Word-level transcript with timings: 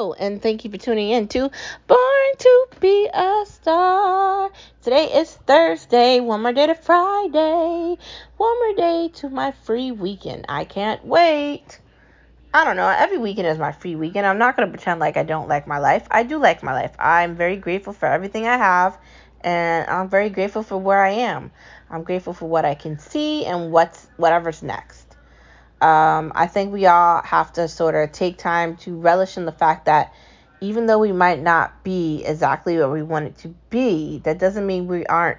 And 0.00 0.40
thank 0.40 0.64
you 0.64 0.70
for 0.70 0.78
tuning 0.78 1.10
in 1.10 1.28
to 1.28 1.50
Born 1.86 2.30
to 2.38 2.66
Be 2.80 3.06
a 3.12 3.44
Star. 3.44 4.50
Today 4.80 5.12
is 5.12 5.30
Thursday, 5.30 6.20
one 6.20 6.40
more 6.40 6.54
day 6.54 6.68
to 6.68 6.74
Friday, 6.74 7.98
one 8.38 8.58
more 8.60 8.76
day 8.76 9.10
to 9.16 9.28
my 9.28 9.52
free 9.52 9.92
weekend. 9.92 10.46
I 10.48 10.64
can't 10.64 11.04
wait. 11.04 11.80
I 12.54 12.64
don't 12.64 12.76
know, 12.76 12.88
every 12.88 13.18
weekend 13.18 13.48
is 13.48 13.58
my 13.58 13.72
free 13.72 13.94
weekend. 13.94 14.26
I'm 14.26 14.38
not 14.38 14.56
going 14.56 14.66
to 14.66 14.72
pretend 14.72 15.00
like 15.00 15.18
I 15.18 15.22
don't 15.22 15.48
like 15.48 15.66
my 15.66 15.78
life. 15.78 16.08
I 16.10 16.22
do 16.22 16.38
like 16.38 16.62
my 16.62 16.72
life. 16.72 16.96
I'm 16.98 17.36
very 17.36 17.56
grateful 17.56 17.92
for 17.92 18.06
everything 18.06 18.46
I 18.46 18.56
have, 18.56 18.98
and 19.42 19.86
I'm 19.86 20.08
very 20.08 20.30
grateful 20.30 20.62
for 20.62 20.78
where 20.78 21.04
I 21.04 21.10
am. 21.10 21.52
I'm 21.90 22.04
grateful 22.04 22.32
for 22.32 22.48
what 22.48 22.64
I 22.64 22.74
can 22.74 22.98
see 22.98 23.44
and 23.44 23.70
what's 23.70 24.06
whatever's 24.16 24.62
next. 24.62 24.99
Um, 25.80 26.32
I 26.34 26.46
think 26.46 26.72
we 26.72 26.86
all 26.86 27.22
have 27.22 27.52
to 27.54 27.68
sort 27.68 27.94
of 27.94 28.12
take 28.12 28.36
time 28.36 28.76
to 28.78 28.96
relish 28.96 29.36
in 29.36 29.46
the 29.46 29.52
fact 29.52 29.86
that 29.86 30.12
even 30.60 30.86
though 30.86 30.98
we 30.98 31.12
might 31.12 31.40
not 31.40 31.82
be 31.82 32.22
exactly 32.24 32.76
where 32.76 32.90
we 32.90 33.02
wanted 33.02 33.38
to 33.38 33.48
be, 33.70 34.18
that 34.24 34.38
doesn't 34.38 34.66
mean 34.66 34.86
we 34.86 35.06
aren't 35.06 35.38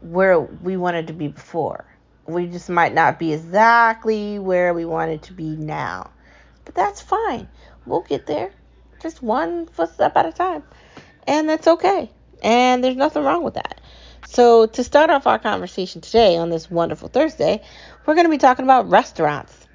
where 0.00 0.40
we 0.40 0.76
wanted 0.76 1.06
to 1.06 1.12
be 1.12 1.28
before. 1.28 1.84
We 2.26 2.46
just 2.46 2.68
might 2.68 2.94
not 2.94 3.18
be 3.18 3.32
exactly 3.32 4.38
where 4.38 4.74
we 4.74 4.84
wanted 4.84 5.22
to 5.24 5.32
be 5.32 5.56
now. 5.56 6.10
But 6.64 6.74
that's 6.74 7.00
fine. 7.00 7.48
We'll 7.86 8.02
get 8.02 8.26
there. 8.26 8.52
Just 9.00 9.22
one 9.22 9.66
footstep 9.66 10.16
at 10.16 10.26
a 10.26 10.32
time. 10.32 10.62
And 11.26 11.48
that's 11.48 11.66
okay. 11.66 12.10
And 12.42 12.82
there's 12.82 12.96
nothing 12.96 13.24
wrong 13.24 13.42
with 13.42 13.54
that. 13.54 13.80
So, 14.32 14.66
to 14.66 14.84
start 14.84 15.10
off 15.10 15.26
our 15.26 15.40
conversation 15.40 16.02
today 16.02 16.36
on 16.36 16.50
this 16.50 16.70
wonderful 16.70 17.08
Thursday, 17.08 17.62
we're 18.06 18.14
going 18.14 18.26
to 18.26 18.30
be 18.30 18.38
talking 18.38 18.64
about 18.64 18.88
restaurants. 18.88 19.66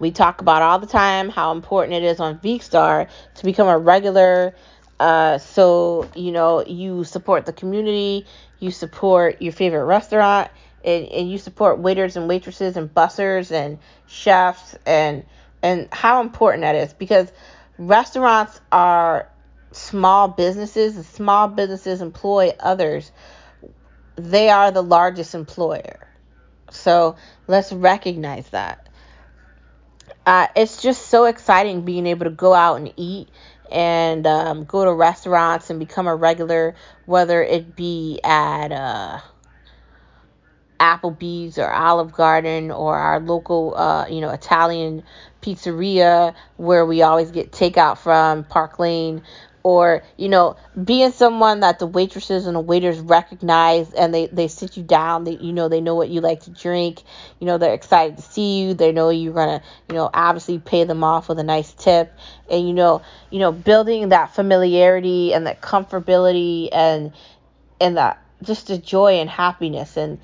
We 0.00 0.10
talk 0.10 0.40
about 0.40 0.62
all 0.62 0.80
the 0.80 0.88
time 0.88 1.28
how 1.28 1.52
important 1.52 1.94
it 1.94 2.02
is 2.02 2.18
on 2.18 2.40
Veekstar 2.40 3.08
to 3.36 3.44
become 3.44 3.68
a 3.68 3.78
regular. 3.78 4.56
Uh, 4.98 5.38
so, 5.38 6.10
you 6.16 6.32
know, 6.32 6.64
you 6.66 7.04
support 7.04 7.46
the 7.46 7.52
community, 7.52 8.26
you 8.58 8.72
support 8.72 9.40
your 9.40 9.52
favorite 9.52 9.84
restaurant, 9.84 10.50
and, 10.84 11.06
and 11.06 11.30
you 11.30 11.38
support 11.38 11.78
waiters 11.78 12.16
and 12.16 12.26
waitresses 12.26 12.76
and 12.76 12.92
bussers 12.92 13.52
and 13.52 13.78
chefs 14.08 14.74
and 14.86 15.24
and 15.62 15.88
how 15.92 16.20
important 16.20 16.62
that 16.62 16.74
is 16.74 16.92
because 16.94 17.30
restaurants 17.78 18.60
are 18.72 19.28
small 19.72 20.28
businesses 20.28 21.06
small 21.06 21.48
businesses 21.48 22.00
employ 22.00 22.52
others 22.60 23.12
they 24.28 24.50
are 24.50 24.70
the 24.70 24.82
largest 24.82 25.34
employer. 25.34 26.06
So 26.70 27.16
let's 27.46 27.72
recognize 27.72 28.48
that. 28.50 28.88
Uh, 30.26 30.46
it's 30.54 30.82
just 30.82 31.06
so 31.06 31.24
exciting 31.24 31.84
being 31.84 32.06
able 32.06 32.24
to 32.24 32.30
go 32.30 32.54
out 32.54 32.76
and 32.76 32.92
eat 32.96 33.28
and 33.72 34.26
um, 34.26 34.64
go 34.64 34.84
to 34.84 34.92
restaurants 34.92 35.70
and 35.70 35.78
become 35.78 36.06
a 36.06 36.14
regular, 36.14 36.74
whether 37.06 37.42
it 37.42 37.74
be 37.74 38.20
at 38.22 38.70
uh, 38.70 39.20
Applebee's 40.78 41.58
or 41.58 41.70
Olive 41.70 42.12
Garden 42.12 42.70
or 42.70 42.96
our 42.96 43.20
local, 43.20 43.74
uh, 43.76 44.06
you 44.08 44.20
know, 44.20 44.30
Italian 44.30 45.02
pizzeria 45.40 46.34
where 46.56 46.84
we 46.84 47.02
always 47.02 47.30
get 47.30 47.50
takeout 47.50 47.98
from 47.98 48.44
Park 48.44 48.78
Lane 48.78 49.22
or 49.62 50.02
you 50.16 50.28
know 50.28 50.56
being 50.82 51.12
someone 51.12 51.60
that 51.60 51.78
the 51.78 51.86
waitresses 51.86 52.46
and 52.46 52.56
the 52.56 52.60
waiters 52.60 52.98
recognize 53.00 53.92
and 53.92 54.14
they 54.14 54.26
they 54.28 54.48
sit 54.48 54.76
you 54.76 54.82
down 54.82 55.24
they 55.24 55.36
you 55.36 55.52
know 55.52 55.68
they 55.68 55.80
know 55.80 55.94
what 55.94 56.08
you 56.08 56.20
like 56.20 56.40
to 56.40 56.50
drink 56.50 57.02
you 57.38 57.46
know 57.46 57.58
they're 57.58 57.74
excited 57.74 58.16
to 58.16 58.22
see 58.22 58.62
you 58.62 58.74
they 58.74 58.92
know 58.92 59.10
you're 59.10 59.34
gonna 59.34 59.62
you 59.88 59.94
know 59.94 60.08
obviously 60.12 60.58
pay 60.58 60.84
them 60.84 61.04
off 61.04 61.28
with 61.28 61.38
a 61.38 61.44
nice 61.44 61.72
tip. 61.72 62.12
And 62.50 62.66
you 62.66 62.74
know 62.74 63.02
you 63.30 63.38
know 63.38 63.52
building 63.52 64.08
that 64.10 64.34
familiarity 64.34 65.32
and 65.34 65.46
that 65.46 65.60
comfortability 65.60 66.68
and 66.72 67.12
and 67.80 67.96
that 67.96 68.22
just 68.42 68.68
the 68.68 68.78
joy 68.78 69.14
and 69.14 69.28
happiness 69.30 69.96
and 69.96 70.18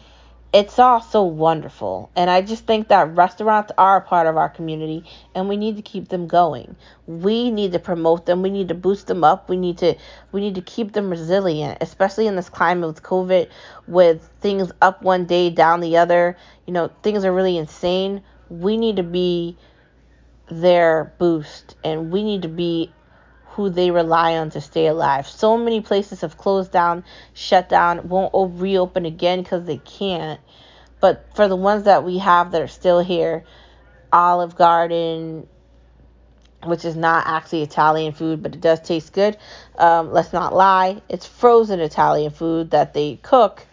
it's 0.52 0.78
all 0.78 1.00
so 1.00 1.22
wonderful. 1.22 2.10
And 2.16 2.30
I 2.30 2.40
just 2.40 2.66
think 2.66 2.88
that 2.88 3.14
restaurants 3.14 3.72
are 3.76 3.98
a 3.98 4.00
part 4.00 4.26
of 4.26 4.36
our 4.36 4.48
community 4.48 5.04
and 5.34 5.48
we 5.48 5.56
need 5.56 5.76
to 5.76 5.82
keep 5.82 6.08
them 6.08 6.26
going. 6.26 6.76
We 7.06 7.50
need 7.50 7.72
to 7.72 7.78
promote 7.78 8.26
them. 8.26 8.42
We 8.42 8.50
need 8.50 8.68
to 8.68 8.74
boost 8.74 9.06
them 9.06 9.24
up. 9.24 9.48
We 9.48 9.56
need 9.56 9.78
to 9.78 9.94
we 10.32 10.40
need 10.40 10.54
to 10.54 10.62
keep 10.62 10.92
them 10.92 11.10
resilient, 11.10 11.78
especially 11.80 12.26
in 12.26 12.36
this 12.36 12.48
climate 12.48 12.86
with 12.86 13.02
COVID 13.02 13.48
with 13.86 14.28
things 14.40 14.70
up 14.80 15.02
one 15.02 15.26
day, 15.26 15.50
down 15.50 15.80
the 15.80 15.96
other. 15.96 16.36
You 16.66 16.72
know, 16.72 16.90
things 17.02 17.24
are 17.24 17.32
really 17.32 17.58
insane. 17.58 18.22
We 18.48 18.76
need 18.76 18.96
to 18.96 19.02
be 19.02 19.58
their 20.48 21.12
boost 21.18 21.74
and 21.82 22.12
we 22.12 22.22
need 22.22 22.42
to 22.42 22.48
be 22.48 22.92
who 23.56 23.70
they 23.70 23.90
rely 23.90 24.36
on 24.36 24.50
to 24.50 24.60
stay 24.60 24.86
alive. 24.86 25.26
So 25.26 25.56
many 25.56 25.80
places 25.80 26.20
have 26.20 26.36
closed 26.36 26.70
down, 26.70 27.04
shut 27.32 27.70
down, 27.70 28.08
won't 28.10 28.32
reopen 28.60 29.06
again 29.06 29.42
because 29.42 29.64
they 29.64 29.78
can't. 29.78 30.38
But 31.00 31.26
for 31.34 31.48
the 31.48 31.56
ones 31.56 31.84
that 31.84 32.04
we 32.04 32.18
have 32.18 32.52
that 32.52 32.60
are 32.60 32.68
still 32.68 33.00
here, 33.00 33.44
Olive 34.12 34.56
Garden, 34.56 35.48
which 36.64 36.84
is 36.84 36.96
not 36.96 37.26
actually 37.26 37.62
Italian 37.62 38.12
food, 38.12 38.42
but 38.42 38.54
it 38.54 38.60
does 38.60 38.80
taste 38.80 39.14
good. 39.14 39.38
Um, 39.78 40.12
let's 40.12 40.34
not 40.34 40.54
lie, 40.54 41.00
it's 41.08 41.26
frozen 41.26 41.80
Italian 41.80 42.32
food 42.32 42.72
that 42.72 42.92
they 42.92 43.18
cook, 43.22 43.66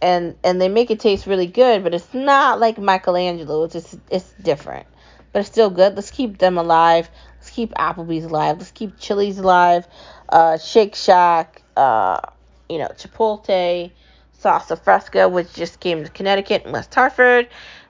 and 0.00 0.36
and 0.44 0.60
they 0.60 0.68
make 0.68 0.92
it 0.92 1.00
taste 1.00 1.26
really 1.26 1.48
good, 1.48 1.82
but 1.82 1.92
it's 1.92 2.14
not 2.14 2.60
like 2.60 2.78
Michelangelo. 2.78 3.64
It's 3.64 3.72
just, 3.72 3.96
it's 4.10 4.32
different, 4.40 4.86
but 5.32 5.40
it's 5.40 5.48
still 5.48 5.70
good. 5.70 5.96
Let's 5.96 6.12
keep 6.12 6.38
them 6.38 6.56
alive. 6.56 7.08
Let's 7.44 7.54
keep 7.54 7.74
Applebee's 7.74 8.24
alive. 8.24 8.56
Let's 8.56 8.70
keep 8.70 8.98
Chili's 8.98 9.38
alive. 9.38 9.86
Uh, 10.30 10.56
Shake 10.56 10.94
Shack. 10.94 11.60
Uh, 11.76 12.18
you 12.70 12.78
know, 12.78 12.88
Chipotle. 12.88 13.90
Salsa 14.42 14.82
Fresca, 14.82 15.28
which 15.28 15.52
just 15.52 15.78
came 15.78 16.02
to 16.04 16.10
Connecticut 16.10 16.64
and 16.64 16.72
West 16.72 16.94
Hartford. 16.94 17.48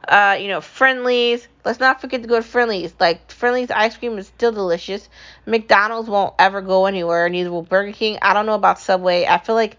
Uh, 0.09 0.37
you 0.41 0.49
know, 0.49 0.61
Friendly's. 0.61 1.47
Let's 1.65 1.79
not 1.79 2.01
forget 2.01 2.23
to 2.23 2.29
go 2.29 2.37
to 2.37 2.43
Friendly's. 2.43 2.95
Like, 2.99 3.31
Friendly's 3.31 3.71
ice 3.71 3.97
cream 3.97 4.19
is 4.19 4.27
still 4.27 4.51
delicious. 4.51 5.09
McDonald's 5.47 6.09
won't 6.09 6.35
ever 6.41 6.61
go 6.61 6.87
anywhere, 6.87 7.29
neither 7.29 7.53
will 7.53 7.63
Burger 7.63 7.93
King. 7.93 8.19
I 8.23 8.35
don't 8.35 8.47
know 8.47 8.55
about 8.55 8.81
Subway. 8.81 9.25
I 9.25 9.39
feel 9.39 9.55
like 9.55 9.77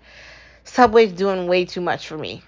Subway's 0.64 1.12
doing 1.12 1.47
way 1.47 1.66
too 1.66 1.81
much 1.81 2.08
for 2.08 2.18
me. 2.18 2.44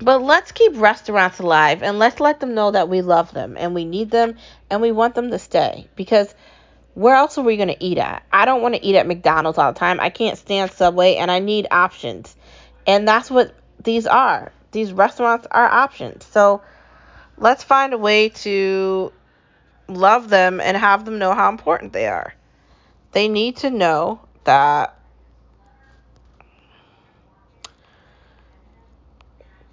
But 0.00 0.22
let's 0.22 0.52
keep 0.52 0.76
restaurants 0.76 1.40
alive 1.40 1.82
and 1.82 1.98
let's 1.98 2.20
let 2.20 2.40
them 2.40 2.54
know 2.54 2.70
that 2.70 2.88
we 2.88 3.02
love 3.02 3.32
them 3.32 3.56
and 3.58 3.74
we 3.74 3.84
need 3.84 4.10
them 4.10 4.36
and 4.70 4.80
we 4.80 4.92
want 4.92 5.14
them 5.14 5.30
to 5.30 5.38
stay. 5.38 5.88
Because 5.96 6.32
where 6.94 7.16
else 7.16 7.36
are 7.38 7.44
we 7.44 7.56
going 7.56 7.68
to 7.68 7.84
eat 7.84 7.98
at? 7.98 8.22
I 8.32 8.44
don't 8.44 8.62
want 8.62 8.74
to 8.74 8.84
eat 8.84 8.96
at 8.96 9.06
McDonald's 9.06 9.58
all 9.58 9.72
the 9.72 9.78
time. 9.78 9.98
I 9.98 10.10
can't 10.10 10.38
stand 10.38 10.70
Subway 10.70 11.16
and 11.16 11.30
I 11.30 11.40
need 11.40 11.66
options. 11.70 12.36
And 12.86 13.06
that's 13.06 13.30
what 13.30 13.54
these 13.82 14.06
are. 14.06 14.52
These 14.70 14.92
restaurants 14.92 15.46
are 15.50 15.66
options. 15.66 16.24
So 16.26 16.62
let's 17.36 17.64
find 17.64 17.92
a 17.92 17.98
way 17.98 18.28
to 18.28 19.12
love 19.88 20.28
them 20.28 20.60
and 20.60 20.76
have 20.76 21.04
them 21.04 21.18
know 21.18 21.34
how 21.34 21.48
important 21.48 21.92
they 21.92 22.06
are. 22.06 22.34
They 23.12 23.28
need 23.28 23.56
to 23.58 23.70
know 23.70 24.20
that 24.44 24.97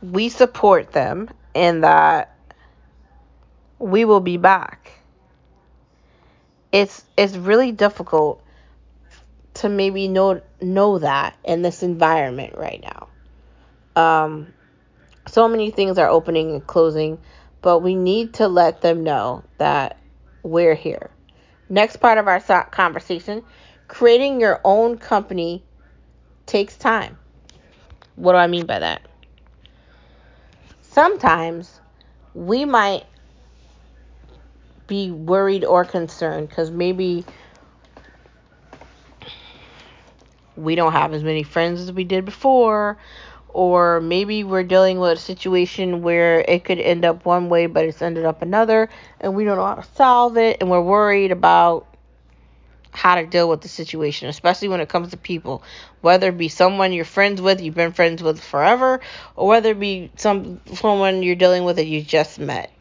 we 0.01 0.29
support 0.29 0.91
them 0.91 1.29
and 1.53 1.83
that 1.83 2.35
we 3.79 4.05
will 4.05 4.19
be 4.19 4.37
back. 4.37 4.91
It's 6.71 7.03
it's 7.17 7.35
really 7.35 7.71
difficult 7.71 8.43
to 9.55 9.69
maybe 9.69 10.07
know 10.07 10.41
know 10.61 10.99
that 10.99 11.35
in 11.43 11.61
this 11.61 11.83
environment 11.83 12.55
right 12.57 12.83
now. 12.83 13.07
Um, 13.95 14.53
so 15.27 15.47
many 15.47 15.71
things 15.71 15.97
are 15.97 16.09
opening 16.09 16.51
and 16.51 16.67
closing, 16.67 17.17
but 17.61 17.79
we 17.79 17.95
need 17.95 18.33
to 18.35 18.47
let 18.47 18.81
them 18.81 19.03
know 19.03 19.43
that 19.57 19.97
we're 20.43 20.75
here. 20.75 21.09
Next 21.69 21.97
part 21.97 22.17
of 22.17 22.27
our 22.27 22.39
conversation 22.65 23.43
creating 23.87 24.39
your 24.39 24.59
own 24.63 24.97
company 24.97 25.63
takes 26.45 26.77
time. 26.77 27.17
What 28.15 28.33
do 28.33 28.37
I 28.37 28.47
mean 28.47 28.65
by 28.65 28.79
that? 28.79 29.01
Sometimes 30.95 31.81
we 32.33 32.63
might 32.63 33.05
be 34.87 35.11
worried 35.11 35.65
or 35.65 35.83
concerned 35.83 36.47
because 36.47 36.71
maybe 36.71 37.25
we 40.55 40.75
don't 40.75 40.93
have 40.93 41.13
as 41.13 41.21
many 41.21 41.43
friends 41.43 41.81
as 41.81 41.91
we 41.91 42.05
did 42.05 42.23
before, 42.23 42.97
or 43.49 43.99
maybe 43.99 44.45
we're 44.45 44.63
dealing 44.63 44.97
with 44.97 45.11
a 45.17 45.21
situation 45.21 46.01
where 46.01 46.39
it 46.47 46.63
could 46.63 46.79
end 46.79 47.03
up 47.03 47.25
one 47.25 47.49
way 47.49 47.65
but 47.65 47.83
it's 47.83 48.01
ended 48.01 48.23
up 48.23 48.41
another 48.41 48.87
and 49.19 49.35
we 49.35 49.43
don't 49.43 49.57
know 49.57 49.65
how 49.65 49.75
to 49.75 49.87
solve 49.95 50.37
it 50.37 50.59
and 50.61 50.71
we're 50.71 50.79
worried 50.79 51.31
about 51.33 51.85
how 52.95 53.15
to 53.15 53.25
deal 53.25 53.49
with 53.49 53.61
the 53.61 53.67
situation, 53.67 54.29
especially 54.29 54.69
when 54.69 54.79
it 54.79 54.89
comes 54.89 55.11
to 55.11 55.17
people. 55.17 55.61
Whether 56.01 56.29
it 56.29 56.37
be 56.37 56.49
someone 56.49 56.93
you're 56.93 57.05
friends 57.05 57.41
with, 57.41 57.61
you've 57.61 57.75
been 57.75 57.91
friends 57.91 58.23
with 58.23 58.41
forever, 58.41 59.01
or 59.35 59.47
whether 59.47 59.71
it 59.71 59.79
be 59.79 60.11
some 60.15 60.61
someone 60.73 61.21
you're 61.21 61.35
dealing 61.35 61.65
with 61.65 61.75
that 61.75 61.85
you 61.85 62.01
just 62.01 62.39
met. 62.39 62.71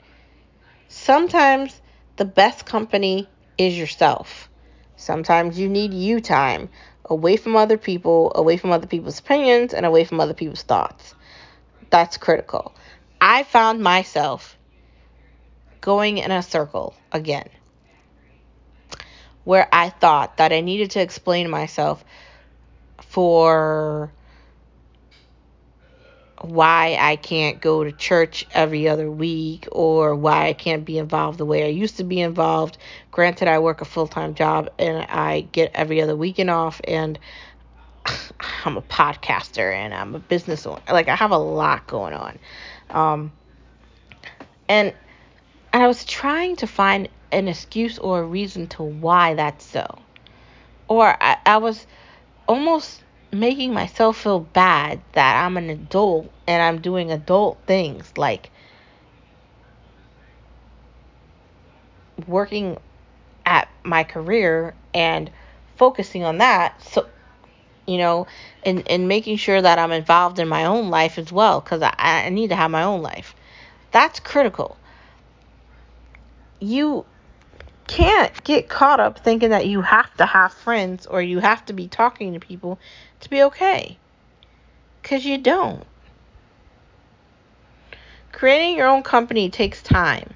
Sometimes 0.88 1.80
the 2.16 2.24
best 2.24 2.64
company 2.64 3.28
is 3.58 3.76
yourself. 3.76 4.48
Sometimes 4.96 5.58
you 5.58 5.68
need 5.68 5.92
you 5.92 6.20
time 6.20 6.68
away 7.04 7.36
from 7.36 7.56
other 7.56 7.76
people, 7.76 8.32
away 8.34 8.56
from 8.56 8.70
other 8.70 8.86
people's 8.86 9.18
opinions, 9.18 9.74
and 9.74 9.84
away 9.84 10.04
from 10.04 10.20
other 10.20 10.34
people's 10.34 10.62
thoughts. 10.62 11.14
That's 11.90 12.16
critical. 12.16 12.74
I 13.20 13.42
found 13.42 13.82
myself 13.82 14.56
going 15.80 16.18
in 16.18 16.30
a 16.30 16.42
circle 16.42 16.94
again 17.12 17.48
where 19.44 19.68
I 19.72 19.90
thought 19.90 20.38
that 20.38 20.52
I 20.52 20.60
needed 20.60 20.92
to 20.92 21.00
explain 21.00 21.48
myself 21.48 22.04
for 23.02 24.12
why 26.40 26.96
I 27.00 27.16
can't 27.16 27.60
go 27.60 27.84
to 27.84 27.92
church 27.92 28.46
every 28.52 28.88
other 28.88 29.10
week 29.10 29.66
or 29.72 30.14
why 30.14 30.48
I 30.48 30.52
can't 30.52 30.84
be 30.84 30.98
involved 30.98 31.38
the 31.38 31.46
way 31.46 31.64
I 31.64 31.68
used 31.68 31.96
to 31.98 32.04
be 32.04 32.20
involved. 32.20 32.76
Granted, 33.10 33.48
I 33.48 33.58
work 33.60 33.80
a 33.80 33.84
full 33.84 34.06
time 34.06 34.34
job 34.34 34.70
and 34.78 35.06
I 35.08 35.42
get 35.52 35.70
every 35.74 36.02
other 36.02 36.16
weekend 36.16 36.50
off, 36.50 36.80
and 36.84 37.18
I'm 38.64 38.76
a 38.76 38.82
podcaster 38.82 39.72
and 39.72 39.94
I'm 39.94 40.14
a 40.14 40.18
business 40.18 40.66
owner. 40.66 40.82
Like, 40.90 41.08
I 41.08 41.16
have 41.16 41.30
a 41.30 41.38
lot 41.38 41.86
going 41.86 42.14
on. 42.14 42.38
Um, 42.90 43.32
and, 44.68 44.92
and 45.72 45.82
I 45.82 45.86
was 45.86 46.04
trying 46.04 46.56
to 46.56 46.66
find 46.66 47.08
an 47.34 47.48
excuse 47.48 47.98
or 47.98 48.20
a 48.20 48.24
reason 48.24 48.66
to 48.68 48.82
why 48.82 49.34
that's 49.34 49.64
so. 49.64 49.98
Or 50.88 51.16
I, 51.22 51.36
I 51.44 51.56
was 51.58 51.86
almost 52.46 53.02
making 53.32 53.72
myself 53.72 54.18
feel 54.18 54.40
bad 54.40 55.00
that 55.12 55.44
I'm 55.44 55.56
an 55.56 55.68
adult 55.68 56.30
and 56.46 56.62
I'm 56.62 56.80
doing 56.80 57.10
adult 57.10 57.58
things 57.66 58.12
like 58.16 58.50
working 62.28 62.78
at 63.44 63.68
my 63.82 64.04
career 64.04 64.74
and 64.94 65.30
focusing 65.76 66.22
on 66.22 66.38
that 66.38 66.80
so 66.80 67.06
you 67.86 67.98
know 67.98 68.26
and 68.64 68.88
and 68.88 69.08
making 69.08 69.36
sure 69.36 69.60
that 69.60 69.78
I'm 69.78 69.90
involved 69.90 70.38
in 70.38 70.46
my 70.46 70.64
own 70.64 70.90
life 70.90 71.18
as 71.18 71.32
well 71.32 71.60
cuz 71.60 71.82
I 71.82 71.94
I 71.98 72.28
need 72.28 72.48
to 72.48 72.56
have 72.56 72.70
my 72.70 72.84
own 72.84 73.02
life. 73.02 73.34
That's 73.90 74.20
critical. 74.20 74.76
You 76.60 77.04
can't 77.86 78.44
get 78.44 78.68
caught 78.68 79.00
up 79.00 79.18
thinking 79.18 79.50
that 79.50 79.66
you 79.66 79.82
have 79.82 80.14
to 80.16 80.26
have 80.26 80.52
friends 80.52 81.06
or 81.06 81.20
you 81.20 81.38
have 81.38 81.64
to 81.66 81.72
be 81.72 81.88
talking 81.88 82.32
to 82.32 82.40
people 82.40 82.78
to 83.20 83.30
be 83.30 83.42
okay. 83.42 83.98
Because 85.02 85.24
you 85.24 85.38
don't. 85.38 85.84
Creating 88.32 88.76
your 88.76 88.88
own 88.88 89.02
company 89.02 89.50
takes 89.50 89.82
time. 89.82 90.34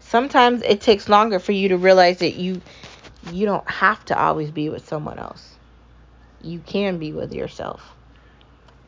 Sometimes 0.00 0.62
it 0.62 0.80
takes 0.80 1.08
longer 1.08 1.38
for 1.38 1.52
you 1.52 1.68
to 1.68 1.76
realize 1.76 2.18
that 2.18 2.34
you 2.34 2.60
you 3.32 3.44
don't 3.44 3.68
have 3.68 4.04
to 4.06 4.18
always 4.18 4.50
be 4.50 4.68
with 4.70 4.86
someone 4.86 5.18
else. 5.18 5.56
You 6.40 6.60
can 6.60 6.98
be 6.98 7.12
with 7.12 7.32
yourself. 7.32 7.94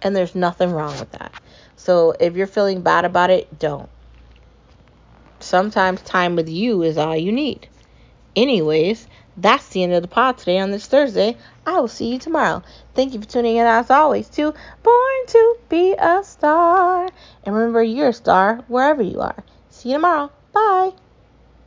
And 0.02 0.16
there's 0.16 0.34
nothing 0.34 0.70
wrong 0.70 0.98
with 0.98 1.10
that. 1.12 1.32
So 1.76 2.14
if 2.18 2.36
you're 2.36 2.46
feeling 2.46 2.80
bad 2.80 3.04
about 3.04 3.30
it, 3.30 3.58
don't. 3.58 3.90
Sometimes 5.42 6.02
time 6.02 6.36
with 6.36 6.48
you 6.48 6.82
is 6.82 6.98
all 6.98 7.16
you 7.16 7.32
need. 7.32 7.68
Anyways, 8.36 9.06
that's 9.36 9.68
the 9.68 9.82
end 9.82 9.92
of 9.92 10.02
the 10.02 10.08
pod 10.08 10.38
today 10.38 10.58
on 10.58 10.70
this 10.70 10.86
Thursday. 10.86 11.36
I 11.66 11.80
will 11.80 11.88
see 11.88 12.12
you 12.12 12.18
tomorrow. 12.18 12.62
Thank 12.94 13.14
you 13.14 13.20
for 13.20 13.28
tuning 13.28 13.56
in 13.56 13.66
as 13.66 13.90
always 13.90 14.28
to 14.30 14.52
Born 14.82 15.26
to 15.26 15.56
Be 15.68 15.94
a 15.98 16.22
Star. 16.22 17.08
And 17.44 17.54
remember, 17.54 17.82
you're 17.82 18.08
a 18.08 18.12
star 18.12 18.64
wherever 18.68 19.02
you 19.02 19.20
are. 19.20 19.42
See 19.70 19.90
you 19.90 19.96
tomorrow. 19.96 20.30
Bye. 20.52 20.92